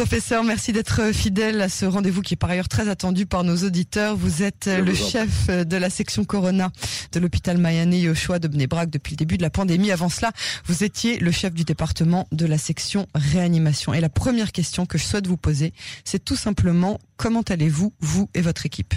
Professeur, 0.00 0.42
merci 0.44 0.72
d'être 0.72 1.12
fidèle 1.12 1.60
à 1.60 1.68
ce 1.68 1.84
rendez-vous 1.84 2.22
qui 2.22 2.32
est 2.32 2.36
par 2.38 2.48
ailleurs 2.48 2.68
très 2.68 2.88
attendu 2.88 3.26
par 3.26 3.44
nos 3.44 3.56
auditeurs. 3.56 4.16
Vous 4.16 4.42
êtes 4.42 4.66
le 4.66 4.94
chef 4.94 5.48
de 5.48 5.76
la 5.76 5.90
section 5.90 6.24
Corona 6.24 6.70
de 7.12 7.20
l'hôpital 7.20 7.58
Mayane 7.58 8.14
choix 8.14 8.38
de 8.38 8.48
Bnebrak 8.48 8.88
depuis 8.88 9.10
le 9.12 9.16
début 9.16 9.36
de 9.36 9.42
la 9.42 9.50
pandémie. 9.50 9.90
Avant 9.90 10.08
cela, 10.08 10.32
vous 10.64 10.84
étiez 10.84 11.18
le 11.18 11.30
chef 11.30 11.52
du 11.52 11.64
département 11.64 12.26
de 12.32 12.46
la 12.46 12.56
section 12.56 13.08
réanimation. 13.14 13.92
Et 13.92 14.00
la 14.00 14.08
première 14.08 14.52
question 14.52 14.86
que 14.86 14.96
je 14.96 15.04
souhaite 15.04 15.26
vous 15.26 15.36
poser, 15.36 15.74
c'est 16.02 16.24
tout 16.24 16.34
simplement 16.34 16.98
comment 17.18 17.42
allez-vous, 17.42 17.92
vous 18.00 18.30
et 18.32 18.40
votre 18.40 18.64
équipe? 18.64 18.94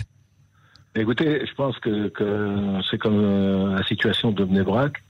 Écoutez, 0.96 1.46
je 1.46 1.54
pense 1.56 1.78
que, 1.80 2.14
c'est 2.90 2.98
comme 2.98 3.20
euh, 3.20 3.76
la 3.76 3.84
situation 3.84 4.32
de 4.32 4.46
Bnebrak. 4.46 5.04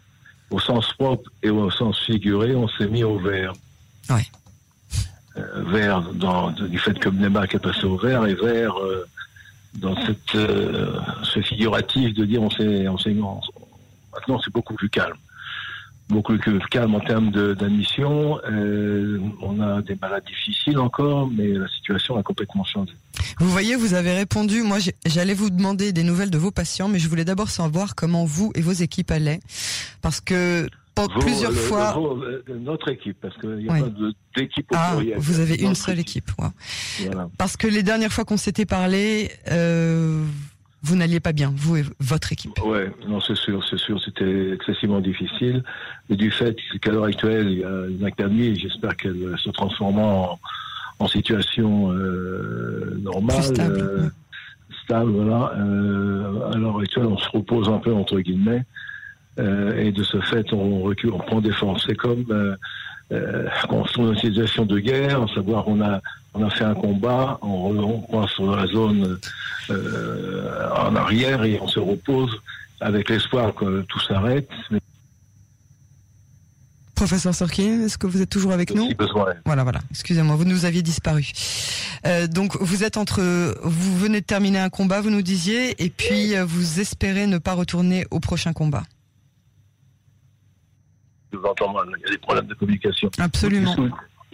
Au 0.50 0.60
sens 0.60 0.92
propre 0.94 1.30
et 1.44 1.52
au 1.52 1.70
sens 1.70 2.04
figuré, 2.04 2.56
on 2.56 2.68
s'est 2.68 2.88
mis 2.88 3.04
au 3.04 3.20
vert. 3.20 3.54
Oui. 4.10 4.24
Euh, 5.38 5.64
vert 5.66 6.02
dans, 6.14 6.52
du 6.52 6.78
fait 6.78 6.98
que 7.00 7.10
Bnebrak 7.10 7.56
est 7.56 7.60
passé 7.60 7.86
au 7.86 7.98
vert 7.98 8.26
et 8.28 8.36
vert 8.36 8.78
euh, 8.78 9.04
dans 9.76 9.96
cette, 10.06 10.38
ce 11.24 11.42
figuratif 11.42 12.14
de 12.14 12.26
dire 12.26 12.44
on 12.44 12.52
s'est, 12.52 12.88
on 12.88 12.98
s'est, 13.00 13.14
maintenant 13.14 14.40
c'est 14.44 14.54
beaucoup 14.54 14.76
plus 14.76 14.90
calme 14.90 15.18
beaucoup 16.10 16.38
plus 16.38 16.60
calme 16.70 16.96
en 16.96 17.00
termes 17.00 17.32
d'admission. 17.32 18.40
Euh, 18.50 19.20
on 19.42 19.60
a 19.62 19.82
des 19.82 19.98
malades 20.02 20.24
difficiles 20.26 20.78
encore, 20.78 21.28
mais 21.28 21.48
la 21.48 21.68
situation 21.68 22.18
a 22.18 22.24
complètement 22.24 22.64
changé. 22.64 22.94
Vous 23.40 23.50
voyez, 23.50 23.76
vous 23.76 23.94
avez 23.94 24.14
répondu. 24.14 24.64
Moi, 24.64 24.78
j'allais 25.06 25.34
vous 25.34 25.50
demander 25.50 25.92
des 25.92 26.04
nouvelles 26.04 26.30
de 26.30 26.38
vos 26.38 26.52
patients, 26.52 26.88
mais 26.88 27.00
je 27.00 27.08
voulais 27.08 27.26
d'abord 27.26 27.50
savoir 27.50 27.96
comment 27.96 28.26
vous 28.26 28.52
et 28.56 28.62
vos 28.62 28.72
équipes 28.72 29.12
allaient, 29.12 29.40
parce 30.02 30.22
que 30.22 30.70
plusieurs 31.20 31.54
fois. 31.54 31.96
Euh, 31.98 32.42
notre 32.60 32.90
équipe, 32.90 33.18
parce 33.22 33.38
qu'il 33.38 33.56
n'y 33.56 33.70
a 33.70 33.74
pas 33.74 33.90
d'équipe 34.36 34.72
au 34.72 34.76
ah, 34.78 34.98
Vous 35.18 35.40
avez 35.40 35.56
une 35.56 35.76
seule 35.76 36.00
équipe. 36.00 36.32
Parce 37.38 37.58
que 37.58 37.68
les 37.68 37.84
dernières 37.84 38.12
fois 38.12 38.26
qu'on 38.26 38.38
s'était 38.38 38.66
parlé, 38.66 39.32
euh, 39.52 40.26
vous 40.84 40.96
n'alliez 40.96 41.22
pas 41.22 41.32
bien, 41.32 41.54
vous 41.56 41.78
et 41.78 41.86
votre 42.00 42.34
équipe. 42.34 42.60
Ouais, 42.64 42.92
non, 43.08 43.22
c'est 43.22 43.38
sûr, 43.38 43.66
c'est 43.70 43.80
sûr, 43.80 44.02
c'était 44.04 44.52
excessivement 44.52 45.00
difficile. 45.00 45.64
Et 46.10 46.16
du 46.16 46.30
fait 46.30 46.56
qu'à 46.82 46.92
l'heure 46.92 47.06
actuelle, 47.06 47.50
il 47.50 47.60
y 47.60 47.64
a 47.64 47.86
une 47.88 48.04
accalmie, 48.04 48.48
et 48.48 48.56
j'espère 48.56 48.96
qu'elle 48.98 49.36
se 49.38 49.50
transformera 49.50 50.38
en, 51.00 51.08
situation 51.08 51.92
euh, 51.92 53.00
normale. 53.02 53.44
stable. 53.44 53.80
Euh, 53.80 54.10
stable, 54.84 55.12
voilà. 55.12 55.54
À 56.54 56.58
l'heure 56.58 56.80
actuelle, 56.80 57.06
on 57.06 57.18
se 57.18 57.30
repose 57.30 57.70
un 57.70 57.80
peu, 57.80 57.94
entre 57.94 58.20
guillemets. 58.20 58.66
Euh, 59.40 59.78
et 59.78 59.92
de 59.92 60.04
ce 60.04 60.20
fait, 60.22 60.54
on 60.54 60.82
recule, 60.82 61.12
on 61.12 61.18
prend 61.20 61.42
des 61.42 61.54
forces. 61.54 61.86
C'est 61.88 61.96
comme 61.96 62.26
euh, 62.30 62.56
euh, 63.12 63.48
quand 63.68 63.78
on 63.78 63.86
se 63.86 63.94
trouve 63.94 64.06
dans 64.08 64.14
une 64.14 64.20
situation 64.20 64.66
de 64.66 64.80
guerre, 64.80 65.24
à 65.24 65.28
savoir 65.28 65.68
on 65.68 65.82
a 65.82 66.02
on 66.36 66.44
a 66.44 66.50
fait 66.50 66.64
un 66.64 66.74
combat, 66.74 67.38
on, 67.42 68.04
on 68.10 68.28
sur 68.28 68.56
la 68.56 68.66
zone 68.66 69.20
euh, 69.70 70.70
en 70.76 70.96
arrière 70.96 71.44
et 71.44 71.60
on 71.62 71.68
se 71.68 71.80
repose 71.80 72.42
avec 72.82 73.10
l'espoir 73.10 73.54
que 73.54 73.82
tout 73.82 74.00
s'arrête. 74.00 74.50
Professeur 76.96 77.36
Sorkin, 77.36 77.84
est-ce 77.86 77.98
que 77.98 78.08
vous 78.08 78.22
êtes 78.22 78.30
toujours 78.30 78.52
avec 78.52 78.74
nous? 78.74 78.90
Voilà, 79.46 79.64
voilà. 79.64 79.80
Excusez-moi, 79.92 80.36
vous 80.36 80.46
nous 80.46 80.66
aviez 80.66 80.82
disparu. 80.82 81.32
Euh, 82.06 82.28
donc 82.28 82.58
vous 82.62 82.84
êtes 82.84 82.98
entre, 82.98 83.22
vous 83.64 83.98
venez 83.98 84.22
de 84.22 84.26
terminer 84.26 84.60
un 84.60 84.70
combat, 84.70 85.02
vous 85.02 85.10
nous 85.10 85.22
disiez, 85.22 85.76
et 85.84 85.90
puis 85.90 86.36
euh, 86.36 86.46
vous 86.46 86.80
espérez 86.80 87.28
ne 87.28 87.38
pas 87.38 87.54
retourner 87.54 88.06
au 88.12 88.20
prochain 88.20 88.54
combat. 88.54 88.84
Il 91.34 92.02
y 92.02 92.08
a 92.08 92.12
des 92.12 92.18
problèmes 92.18 92.48
de 92.48 92.54
communication. 92.54 93.10
Absolument. 93.20 93.76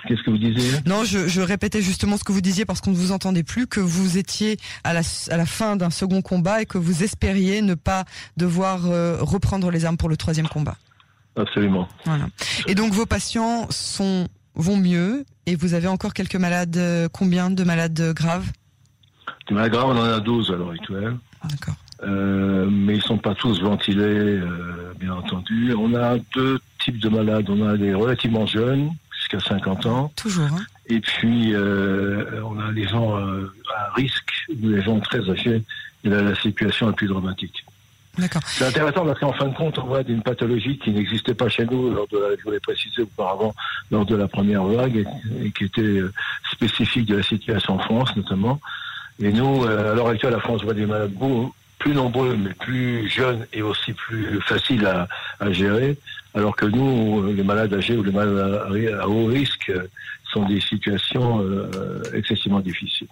Qu'est-ce 0.07 0.23
que 0.23 0.31
vous 0.31 0.37
disiez 0.37 0.79
Non, 0.85 1.03
je, 1.03 1.27
je, 1.27 1.41
répétais 1.41 1.81
justement 1.81 2.15
ce 2.15 2.23
que 2.23 2.31
vous 2.31 2.41
disiez 2.41 2.65
parce 2.65 2.79
qu'on 2.79 2.91
ne 2.91 2.95
vous 2.95 3.11
entendait 3.11 3.43
plus, 3.43 3.67
que 3.67 3.81
vous 3.81 4.17
étiez 4.17 4.57
à 4.85 4.93
la, 4.93 5.01
à 5.29 5.37
la 5.37 5.45
fin 5.45 5.75
d'un 5.75 5.89
second 5.89 6.21
combat 6.21 6.61
et 6.61 6.65
que 6.65 6.77
vous 6.77 7.03
espériez 7.03 7.61
ne 7.61 7.73
pas 7.73 8.05
devoir 8.37 8.85
euh, 8.85 9.17
reprendre 9.19 9.71
les 9.71 9.83
armes 9.83 9.97
pour 9.97 10.07
le 10.07 10.15
troisième 10.15 10.47
combat. 10.47 10.77
Absolument. 11.35 11.87
Voilà. 12.05 12.27
Et 12.67 12.75
donc 12.75 12.93
vos 12.93 13.05
patients 13.05 13.67
sont 13.69 14.27
vont 14.55 14.77
mieux 14.77 15.25
et 15.45 15.55
vous 15.55 15.73
avez 15.73 15.87
encore 15.87 16.13
quelques 16.13 16.35
malades. 16.35 16.77
Euh, 16.77 17.07
combien 17.11 17.49
de 17.49 17.63
malades 17.63 18.13
graves? 18.13 18.51
Des 19.47 19.55
malades 19.55 19.71
graves, 19.71 19.89
on 19.89 19.97
en 19.97 20.03
a 20.03 20.19
12 20.19 20.51
à 20.51 20.55
l'heure 20.55 20.71
actuelle. 20.71 21.17
D'accord. 21.43 21.75
Euh, 22.03 22.69
mais 22.69 22.95
ils 22.95 23.01
sont 23.01 23.17
pas 23.17 23.35
tous 23.35 23.61
ventilés, 23.61 24.01
euh, 24.03 24.93
bien 24.99 25.13
entendu. 25.13 25.73
On 25.77 25.93
a 25.93 26.17
deux 26.33 26.59
types 26.79 26.99
de 26.99 27.09
malades. 27.09 27.49
On 27.49 27.67
a 27.67 27.77
des 27.77 27.93
relativement 27.93 28.45
jeunes, 28.45 28.91
jusqu'à 29.19 29.39
50 29.39 29.85
ans. 29.85 30.11
Toujours. 30.15 30.45
Hein. 30.45 30.65
Et 30.87 30.99
puis, 30.99 31.53
euh, 31.53 32.41
on 32.43 32.59
a 32.59 32.71
les 32.71 32.87
gens 32.87 33.17
euh, 33.17 33.53
à 33.75 33.93
risque, 33.93 34.47
les 34.49 34.81
gens 34.81 34.99
très 34.99 35.29
âgés. 35.29 35.61
Et 36.03 36.09
là, 36.09 36.21
la 36.21 36.35
situation 36.35 36.89
est 36.89 36.93
plus 36.93 37.07
dramatique. 37.07 37.65
D'accord. 38.17 38.41
C'est 38.45 38.65
intéressant 38.65 39.05
parce 39.05 39.19
qu'en 39.19 39.33
fin 39.33 39.47
de 39.47 39.55
compte, 39.55 39.77
on 39.77 39.85
voit 39.85 40.03
d'une 40.03 40.21
pathologie 40.21 40.77
qui 40.79 40.91
n'existait 40.91 41.35
pas 41.35 41.47
chez 41.47 41.65
nous 41.65 41.93
lors 41.93 42.07
de 42.07 42.17
la, 42.17 42.35
je 42.37 42.43
voulais 42.43 42.59
préciser 42.59 43.03
auparavant, 43.03 43.53
lors 43.91 44.05
de 44.05 44.15
la 44.15 44.27
première 44.27 44.63
vague 44.63 45.07
et, 45.41 45.51
qui 45.51 45.65
était 45.65 45.81
euh, 45.81 46.11
spécifique 46.51 47.05
de 47.05 47.17
la 47.17 47.23
situation 47.23 47.75
en 47.75 47.79
France 47.79 48.15
notamment. 48.15 48.59
Et 49.21 49.31
nous, 49.31 49.63
à 49.65 49.93
l'heure 49.93 50.07
actuelle, 50.07 50.31
la 50.31 50.39
France 50.39 50.63
voit 50.63 50.73
des 50.73 50.85
malades 50.85 51.13
plus 51.77 51.93
nombreux, 51.93 52.35
mais 52.35 52.53
plus 52.53 53.09
jeunes 53.09 53.45
et 53.51 53.61
aussi 53.61 53.93
plus 53.93 54.39
faciles 54.41 54.85
à, 54.85 55.07
à 55.39 55.51
gérer. 55.51 55.97
Alors 56.33 56.55
que 56.55 56.65
nous, 56.65 57.33
les 57.33 57.43
malades 57.43 57.73
âgés 57.73 57.97
ou 57.97 58.03
les 58.03 58.11
malades 58.11 58.61
à, 58.99 59.07
haut 59.07 59.25
risque 59.25 59.71
sont 60.31 60.47
des 60.47 60.61
situations 60.61 61.41
euh, 61.41 62.03
excessivement 62.13 62.59
difficiles. 62.59 63.07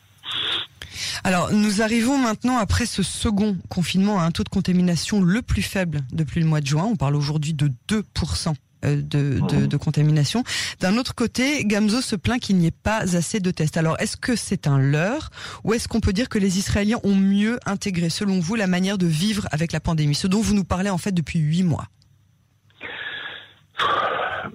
Alors, 1.24 1.52
nous 1.52 1.82
arrivons 1.82 2.18
maintenant, 2.18 2.58
après 2.58 2.86
ce 2.86 3.04
second 3.04 3.58
confinement, 3.70 4.20
à 4.20 4.24
un 4.24 4.32
taux 4.32 4.44
de 4.44 4.50
contamination 4.50 5.22
le 5.22 5.42
plus 5.42 5.62
faible 5.62 6.02
depuis 6.12 6.40
le 6.40 6.46
mois 6.46 6.62
de 6.62 6.68
juin. 6.68 6.86
On 6.86 6.96
parle 6.96 7.16
aujourd'hui 7.16 7.54
de 7.54 7.72
2% 7.90 8.54
euh, 8.86 9.02
de, 9.02 9.40
de, 9.50 9.66
de, 9.66 9.78
contamination. 9.78 10.44
D'un 10.80 10.98
autre 10.98 11.16
côté, 11.16 11.66
Gamzo 11.66 12.02
se 12.02 12.16
plaint 12.16 12.40
qu'il 12.40 12.58
n'y 12.58 12.68
ait 12.68 12.72
pas 12.72 13.16
assez 13.16 13.40
de 13.40 13.50
tests. 13.50 13.78
Alors, 13.78 14.00
est-ce 14.00 14.18
que 14.18 14.36
c'est 14.36 14.68
un 14.68 14.80
leurre 14.80 15.32
ou 15.64 15.74
est-ce 15.74 15.88
qu'on 15.88 16.00
peut 16.00 16.14
dire 16.14 16.30
que 16.30 16.38
les 16.38 16.60
Israéliens 16.60 17.00
ont 17.04 17.16
mieux 17.16 17.60
intégré, 17.66 18.10
selon 18.10 18.40
vous, 18.40 18.56
la 18.56 18.68
manière 18.68 19.00
de 19.00 19.08
vivre 19.08 19.48
avec 19.52 19.72
la 19.72 19.80
pandémie, 19.80 20.14
ce 20.16 20.28
dont 20.28 20.42
vous 20.42 20.54
nous 20.54 20.64
parlez 20.64 20.92
en 20.92 21.00
fait 21.00 21.12
depuis 21.12 21.40
huit 21.40 21.64
mois 21.64 21.88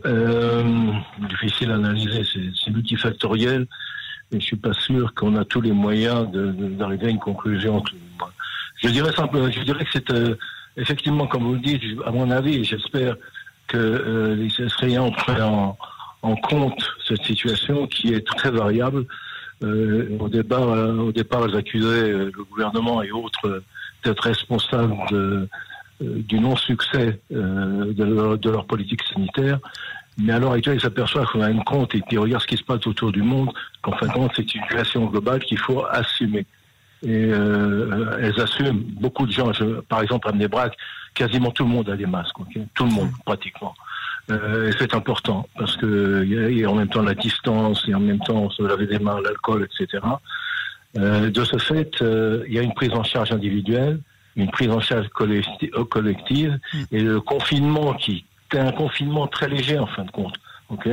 euh, 0.05 0.93
difficile 1.28 1.71
à 1.71 1.75
analyser, 1.75 2.22
c'est 2.25 2.71
multifactoriel, 2.71 3.66
mais 4.31 4.41
je 4.41 4.47
suis 4.47 4.56
pas 4.56 4.72
sûr 4.72 5.15
qu'on 5.15 5.37
a 5.37 5.44
tous 5.44 5.60
les 5.60 5.72
moyens 5.72 6.28
d'arriver 6.31 7.06
à 7.06 7.10
une 7.10 7.19
conclusion. 7.19 7.82
Je 8.77 8.88
dirais 8.88 9.12
simplement, 9.12 9.50
je 9.50 9.61
dirais 9.61 9.84
que 9.84 9.91
c'est 9.93 10.11
euh, 10.11 10.34
effectivement, 10.77 11.27
comme 11.27 11.44
vous 11.44 11.55
le 11.55 11.61
dites, 11.61 11.82
à 12.05 12.11
mon 12.11 12.31
avis, 12.31 12.65
j'espère 12.65 13.16
que 13.69 13.77
euh, 13.77 14.34
les 14.34 14.47
Israéliens 14.47 15.03
ont 15.03 15.12
pris 15.12 15.41
en, 15.41 15.77
compte 16.43 16.88
cette 17.06 17.22
situation 17.25 17.87
qui 17.87 18.15
est 18.15 18.27
très 18.27 18.50
variable. 18.50 19.06
Euh, 19.62 20.16
au 20.19 20.28
départ, 20.28 20.69
au 20.69 21.12
départ, 21.12 21.49
ils 21.49 21.56
accusaient 21.56 22.09
le 22.12 22.44
gouvernement 22.50 23.03
et 23.03 23.11
autres 23.11 23.62
d'être 24.05 24.22
responsables 24.22 24.97
de, 25.11 25.16
euh, 25.16 25.49
du 26.02 26.38
non-succès 26.40 27.20
euh, 27.32 27.92
de, 27.92 28.50
leur, 28.50 28.66
politique 28.66 29.02
sanitaire. 29.12 29.58
Mais 30.18 30.32
à 30.32 30.38
l'heure 30.38 30.52
actuelle, 30.52 30.76
ils 30.76 30.80
s'aperçoivent 30.80 31.26
qu'on 31.26 31.40
a 31.40 31.50
une 31.50 31.64
compte 31.64 31.94
et 31.94 32.02
puis 32.06 32.18
regarde 32.18 32.42
ce 32.42 32.46
qui 32.46 32.56
se 32.56 32.64
passe 32.64 32.86
autour 32.86 33.12
du 33.12 33.22
monde, 33.22 33.50
qu'en 33.80 33.92
fin 33.92 34.06
de 34.06 34.12
compte, 34.12 34.32
c'est 34.36 34.54
une 34.54 34.62
situation 34.62 35.06
globale 35.06 35.40
qu'il 35.40 35.58
faut 35.58 35.84
assumer. 35.90 36.44
Et 37.02 37.30
euh, 37.32 38.18
elles 38.20 38.38
assument. 38.40 38.82
Beaucoup 39.00 39.26
de 39.26 39.32
gens, 39.32 39.50
par 39.88 40.02
exemple 40.02 40.28
à 40.28 40.32
Mnebrac, 40.32 40.76
quasiment 41.14 41.50
tout 41.50 41.64
le 41.64 41.70
monde 41.70 41.88
a 41.88 41.96
des 41.96 42.06
masques, 42.06 42.36
tout 42.74 42.84
le 42.84 42.90
monde 42.90 43.10
pratiquement. 43.24 43.74
et 44.30 44.70
c'est 44.78 44.94
important 44.94 45.48
parce 45.58 45.76
que 45.76 46.64
a 46.64 46.70
en 46.70 46.74
même 46.74 46.88
temps 46.88 47.02
la 47.02 47.14
distance 47.14 47.84
et 47.88 47.94
en 47.94 48.00
même 48.00 48.20
temps 48.20 48.48
se 48.50 48.62
laver 48.62 48.86
les 48.86 48.98
mains, 48.98 49.20
l'alcool, 49.20 49.66
etc. 49.66 50.05
de 50.94 51.44
ce 51.44 51.58
fait, 51.58 51.93
il 52.00 52.52
y 52.52 52.58
a 52.58 52.62
une 52.62 52.75
prise 52.75 52.93
en 52.93 53.02
charge 53.02 53.32
individuelle 53.32 53.98
une 54.37 54.50
prise 54.50 54.70
en 54.70 54.81
charge 54.81 55.06
euh, 55.20 55.84
collective 55.84 56.58
mm. 56.73 56.82
et 56.93 57.00
le 57.00 57.20
confinement 57.20 57.94
qui 57.94 58.25
était 58.46 58.58
un 58.58 58.73
confinement 58.73 59.26
très 59.26 59.49
léger 59.49 59.79
en 59.79 59.87
fin 59.87 60.05
de 60.05 60.11
compte. 60.11 60.34
Ok, 60.69 60.88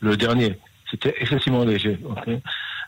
le 0.00 0.16
dernier, 0.16 0.58
c'était 0.90 1.14
excessivement 1.18 1.64
léger. 1.64 1.98
Ok, 2.04 2.28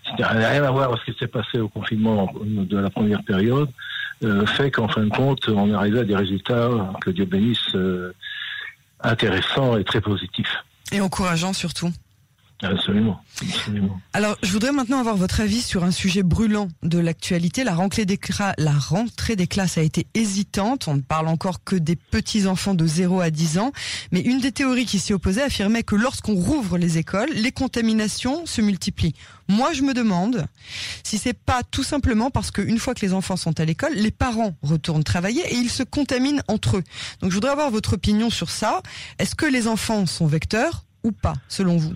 c'était 0.08 0.24
rien 0.24 0.62
à 0.62 0.70
voir 0.70 0.90
avec 0.90 1.00
ce 1.04 1.10
qui 1.10 1.18
s'est 1.18 1.26
passé 1.26 1.58
au 1.58 1.68
confinement 1.68 2.32
de 2.44 2.78
la 2.78 2.90
première 2.90 3.22
période. 3.24 3.68
Euh, 4.24 4.46
fait 4.46 4.70
qu'en 4.70 4.88
fin 4.88 5.04
de 5.04 5.10
compte, 5.10 5.48
on 5.48 5.74
arrivé 5.74 6.00
à 6.00 6.04
des 6.04 6.16
résultats 6.16 6.70
que 7.02 7.10
Dieu 7.10 7.26
bénisse 7.26 7.74
euh, 7.74 8.14
intéressants 9.02 9.76
et 9.76 9.84
très 9.84 10.00
positifs. 10.00 10.64
Et 10.92 11.00
encourageants 11.00 11.52
surtout. 11.52 11.90
Absolument. 12.62 13.20
Alors, 14.14 14.38
je 14.42 14.50
voudrais 14.50 14.72
maintenant 14.72 14.98
avoir 14.98 15.16
votre 15.16 15.40
avis 15.40 15.60
sur 15.60 15.84
un 15.84 15.90
sujet 15.90 16.22
brûlant 16.22 16.68
de 16.82 16.98
l'actualité. 16.98 17.64
La 17.64 17.74
rentrée, 17.74 18.06
des 18.06 18.18
la 18.56 18.72
rentrée 18.72 19.36
des 19.36 19.46
classes 19.46 19.76
a 19.76 19.82
été 19.82 20.06
hésitante. 20.14 20.88
On 20.88 20.94
ne 20.94 21.02
parle 21.02 21.28
encore 21.28 21.62
que 21.64 21.76
des 21.76 21.96
petits-enfants 21.96 22.72
de 22.72 22.86
0 22.86 23.20
à 23.20 23.28
10 23.28 23.58
ans. 23.58 23.72
Mais 24.10 24.20
une 24.20 24.40
des 24.40 24.52
théories 24.52 24.86
qui 24.86 24.98
s'y 24.98 25.12
opposait 25.12 25.42
affirmait 25.42 25.82
que 25.82 25.96
lorsqu'on 25.96 26.34
rouvre 26.34 26.78
les 26.78 26.96
écoles, 26.96 27.28
les 27.34 27.52
contaminations 27.52 28.46
se 28.46 28.62
multiplient. 28.62 29.14
Moi, 29.48 29.74
je 29.74 29.82
me 29.82 29.92
demande 29.92 30.46
si 31.04 31.18
c'est 31.18 31.38
pas 31.38 31.62
tout 31.62 31.84
simplement 31.84 32.30
parce 32.30 32.50
qu'une 32.50 32.78
fois 32.78 32.94
que 32.94 33.04
les 33.04 33.12
enfants 33.12 33.36
sont 33.36 33.60
à 33.60 33.66
l'école, 33.66 33.92
les 33.94 34.10
parents 34.10 34.54
retournent 34.62 35.04
travailler 35.04 35.42
et 35.52 35.56
ils 35.56 35.70
se 35.70 35.82
contaminent 35.82 36.42
entre 36.48 36.78
eux. 36.78 36.84
Donc, 37.20 37.30
je 37.30 37.34
voudrais 37.34 37.52
avoir 37.52 37.70
votre 37.70 37.92
opinion 37.92 38.30
sur 38.30 38.48
ça. 38.48 38.80
Est-ce 39.18 39.34
que 39.34 39.46
les 39.46 39.68
enfants 39.68 40.06
sont 40.06 40.26
vecteurs 40.26 40.86
ou 41.04 41.12
pas, 41.12 41.34
selon 41.48 41.76
vous? 41.76 41.92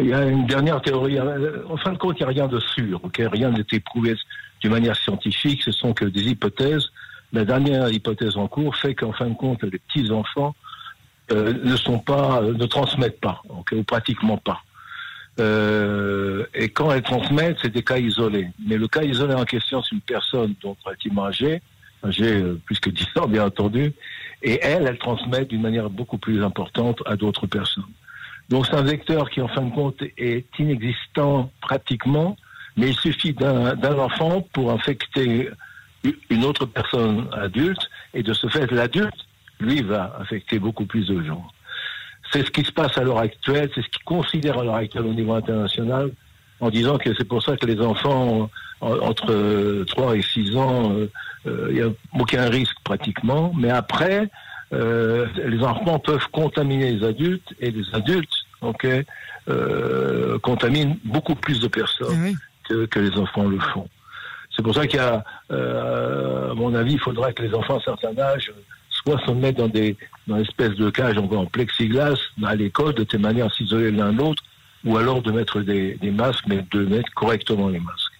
Il 0.00 0.06
y 0.06 0.14
a 0.14 0.24
une 0.24 0.46
dernière 0.46 0.80
théorie. 0.80 1.18
En 1.20 1.76
fin 1.76 1.92
de 1.92 1.98
compte, 1.98 2.16
il 2.18 2.22
n'y 2.22 2.26
a 2.26 2.28
rien 2.28 2.48
de 2.48 2.58
sûr. 2.60 3.00
Rien 3.18 3.50
n'est 3.50 3.66
éprouvé 3.72 4.14
d'une 4.60 4.70
manière 4.70 4.96
scientifique. 4.96 5.62
Ce 5.62 5.72
sont 5.72 5.92
que 5.92 6.04
des 6.04 6.28
hypothèses. 6.28 6.90
La 7.32 7.44
dernière 7.44 7.90
hypothèse 7.90 8.36
en 8.36 8.46
cours 8.46 8.76
fait 8.76 8.94
qu'en 8.94 9.12
fin 9.12 9.26
de 9.26 9.34
compte, 9.34 9.62
les 9.64 9.78
petits 9.78 10.10
enfants 10.10 10.54
euh, 11.32 11.54
ne 11.64 11.76
sont 11.76 11.98
pas, 11.98 12.42
ne 12.42 12.66
transmettent 12.66 13.20
pas, 13.20 13.42
ou 13.72 13.82
pratiquement 13.82 14.36
pas. 14.36 14.62
Euh, 15.40 16.44
et 16.54 16.68
quand 16.68 16.92
elles 16.92 17.02
transmettent, 17.02 17.58
c'est 17.62 17.72
des 17.72 17.82
cas 17.82 17.98
isolés. 17.98 18.48
Mais 18.66 18.76
le 18.76 18.86
cas 18.88 19.02
isolé 19.02 19.34
en 19.34 19.44
question, 19.44 19.82
c'est 19.82 19.94
une 19.94 20.00
personne 20.00 20.54
donc 20.62 20.76
relativement 20.84 21.26
âgée, 21.26 21.60
âgée 22.04 22.40
euh, 22.40 22.60
plus 22.64 22.78
que 22.78 22.90
10 22.90 23.06
ans 23.16 23.26
bien 23.26 23.46
entendu, 23.46 23.92
et 24.42 24.60
elle, 24.62 24.86
elle 24.86 24.98
transmet 24.98 25.44
d'une 25.44 25.62
manière 25.62 25.90
beaucoup 25.90 26.18
plus 26.18 26.44
importante 26.44 27.02
à 27.06 27.16
d'autres 27.16 27.46
personnes. 27.46 27.84
Donc 28.48 28.66
c'est 28.66 28.74
un 28.74 28.82
vecteur 28.82 29.30
qui 29.30 29.40
en 29.40 29.48
fin 29.48 29.62
de 29.62 29.74
compte 29.74 30.02
est 30.18 30.46
inexistant 30.58 31.50
pratiquement, 31.60 32.36
mais 32.76 32.88
il 32.88 32.94
suffit 32.94 33.32
d'un 33.32 33.98
enfant 33.98 34.42
pour 34.52 34.70
infecter 34.72 35.50
une 36.30 36.44
autre 36.44 36.66
personne 36.66 37.28
adulte, 37.32 37.90
et 38.12 38.22
de 38.22 38.32
ce 38.32 38.46
fait 38.48 38.70
l'adulte, 38.70 39.14
lui, 39.60 39.82
va 39.82 40.16
affecter 40.20 40.58
beaucoup 40.58 40.84
plus 40.84 41.06
de 41.06 41.22
gens. 41.22 41.46
C'est 42.30 42.44
ce 42.44 42.50
qui 42.50 42.64
se 42.64 42.72
passe 42.72 42.98
à 42.98 43.02
l'heure 43.02 43.18
actuelle, 43.18 43.70
c'est 43.74 43.82
ce 43.82 43.88
qu'ils 43.88 44.04
considèrent 44.04 44.58
à 44.58 44.64
l'heure 44.64 44.74
actuelle 44.74 45.06
au 45.06 45.14
niveau 45.14 45.34
international, 45.34 46.10
en 46.60 46.70
disant 46.70 46.98
que 46.98 47.14
c'est 47.14 47.24
pour 47.24 47.42
ça 47.42 47.56
que 47.56 47.66
les 47.66 47.80
enfants 47.80 48.50
entre 48.80 49.84
3 49.84 50.16
et 50.16 50.22
6 50.22 50.56
ans, 50.56 50.92
euh, 50.92 51.10
euh, 51.46 51.66
il 51.70 51.74
n'y 51.76 51.82
a 51.82 51.90
aucun 52.18 52.48
risque 52.50 52.76
pratiquement, 52.84 53.52
mais 53.56 53.70
après, 53.70 54.28
euh, 54.72 55.26
les 55.46 55.62
enfants 55.62 55.98
peuvent 55.98 56.26
contaminer 56.32 56.92
les 56.92 57.06
adultes 57.06 57.54
et 57.60 57.70
les 57.70 57.84
adultes 57.92 58.32
euh, 59.48 60.38
contaminent 60.38 60.96
beaucoup 61.04 61.34
plus 61.34 61.60
de 61.60 61.68
personnes 61.68 62.34
que, 62.68 62.98
les 62.98 63.16
enfants 63.18 63.44
le 63.44 63.58
font. 63.58 63.88
C'est 64.56 64.62
pour 64.62 64.74
ça 64.74 64.86
qu'il 64.86 64.98
y 64.98 65.02
a, 65.02 65.22
euh, 65.50 66.52
à 66.52 66.54
mon 66.54 66.74
avis, 66.74 66.94
il 66.94 66.98
faudrait 66.98 67.34
que 67.34 67.42
les 67.42 67.54
enfants 67.54 67.74
à 67.74 67.76
un 67.76 67.80
certain 67.80 68.18
âge 68.18 68.52
soit 68.88 69.20
se 69.26 69.32
mettent 69.32 69.58
dans 69.58 69.68
des 69.68 69.96
dans 70.26 70.38
espèces 70.38 70.76
de 70.76 70.88
cages 70.88 71.18
en 71.18 71.44
plexiglas 71.44 72.18
à 72.42 72.54
l'école 72.54 72.94
de 72.94 73.04
telle 73.04 73.20
manière 73.20 73.46
à 73.46 73.50
s'isoler 73.50 73.90
l'un 73.90 74.12
l'autre, 74.12 74.42
ou 74.84 74.96
alors 74.96 75.20
de 75.20 75.30
mettre 75.30 75.60
des, 75.60 75.94
des 76.00 76.10
masques, 76.10 76.44
mais 76.46 76.64
de 76.70 76.86
mettre 76.86 77.12
correctement 77.12 77.68
les 77.68 77.80
masques. 77.80 78.12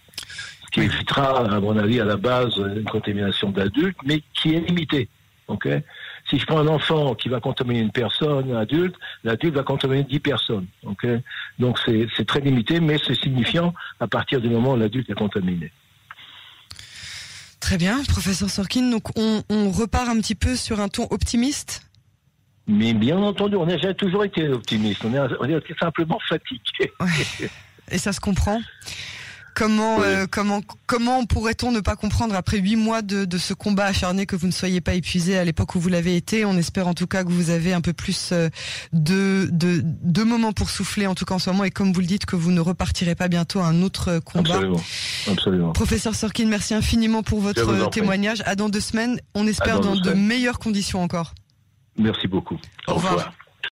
Ce 0.66 0.70
qui 0.72 0.80
évitera, 0.80 1.50
à 1.50 1.60
mon 1.60 1.76
avis, 1.78 2.00
à 2.00 2.04
la 2.04 2.16
base, 2.16 2.56
une 2.58 2.84
contamination 2.84 3.50
d'adultes, 3.50 3.96
mais 4.04 4.22
qui 4.34 4.54
est 4.54 4.60
limitée. 4.60 5.08
ok? 5.48 5.68
Si 6.28 6.38
je 6.38 6.46
prends 6.46 6.58
un 6.58 6.68
enfant 6.68 7.14
qui 7.14 7.28
va 7.28 7.40
contaminer 7.40 7.80
une 7.80 7.92
personne 7.92 8.54
adulte, 8.54 8.96
l'adulte 9.24 9.54
va 9.54 9.62
contaminer 9.62 10.04
10 10.04 10.20
personnes. 10.20 10.66
Donc 11.58 11.78
c'est 11.84 12.26
très 12.26 12.40
limité, 12.40 12.80
mais 12.80 12.96
c'est 13.06 13.14
signifiant 13.14 13.74
à 14.00 14.06
partir 14.06 14.40
du 14.40 14.48
moment 14.48 14.72
où 14.72 14.76
l'adulte 14.76 15.10
est 15.10 15.14
contaminé. 15.14 15.72
Très 17.60 17.78
bien, 17.78 18.02
professeur 18.04 18.50
Sorkin. 18.50 18.90
Donc 18.90 19.18
on, 19.18 19.70
repart 19.70 20.08
un 20.08 20.20
petit 20.20 20.34
peu 20.34 20.56
sur 20.56 20.80
un 20.80 20.88
ton 20.88 21.06
optimiste? 21.10 21.82
Mais 22.66 22.94
bien 22.94 23.18
entendu, 23.18 23.56
on 23.56 23.68
a 23.68 23.94
toujours 23.94 24.24
été 24.24 24.48
optimiste. 24.48 25.04
On 25.04 25.12
est, 25.14 25.18
on 25.40 25.44
est 25.44 25.78
simplement 25.78 26.18
fatigué. 26.28 26.92
Et 27.90 27.98
ça 27.98 28.12
se 28.12 28.20
comprend? 28.20 28.60
Comment, 29.54 30.00
euh, 30.02 30.26
comment, 30.28 30.62
comment 30.86 31.24
pourrait-on 31.26 31.70
ne 31.70 31.80
pas 31.80 31.94
comprendre 31.94 32.34
après 32.34 32.58
huit 32.58 32.74
mois 32.74 33.02
de, 33.02 33.24
de, 33.24 33.38
ce 33.38 33.54
combat 33.54 33.84
acharné 33.84 34.26
que 34.26 34.34
vous 34.34 34.48
ne 34.48 34.52
soyez 34.52 34.80
pas 34.80 34.94
épuisé 34.94 35.38
à 35.38 35.44
l'époque 35.44 35.76
où 35.76 35.80
vous 35.80 35.88
l'avez 35.88 36.16
été? 36.16 36.44
On 36.44 36.56
espère 36.56 36.88
en 36.88 36.94
tout 36.94 37.06
cas 37.06 37.22
que 37.22 37.30
vous 37.30 37.50
avez 37.50 37.72
un 37.72 37.80
peu 37.80 37.92
plus 37.92 38.30
euh, 38.32 38.48
de, 38.92 39.48
de, 39.52 39.82
de, 39.84 40.22
moments 40.24 40.52
pour 40.52 40.70
souffler, 40.70 41.06
en 41.06 41.14
tout 41.14 41.24
cas 41.24 41.34
en 41.34 41.38
ce 41.38 41.50
moment, 41.50 41.62
et 41.62 41.70
comme 41.70 41.92
vous 41.92 42.00
le 42.00 42.06
dites, 42.06 42.26
que 42.26 42.34
vous 42.34 42.50
ne 42.50 42.60
repartirez 42.60 43.14
pas 43.14 43.28
bientôt 43.28 43.60
à 43.60 43.66
un 43.66 43.82
autre 43.82 44.18
combat. 44.24 44.54
Absolument. 44.54 44.80
Absolument. 45.30 45.72
Professeur 45.72 46.14
Sorkin, 46.16 46.46
merci 46.46 46.74
infiniment 46.74 47.22
pour 47.22 47.40
votre 47.40 47.90
témoignage. 47.90 48.42
À 48.46 48.56
dans 48.56 48.68
deux 48.68 48.80
semaines, 48.80 49.20
on 49.34 49.46
espère 49.46 49.80
dans, 49.80 49.94
dans 49.94 50.00
de 50.00 50.12
meilleures 50.14 50.58
conditions 50.58 51.02
encore. 51.02 51.32
Merci 51.96 52.26
beaucoup. 52.26 52.58
Au, 52.88 52.94
revoir. 52.94 53.32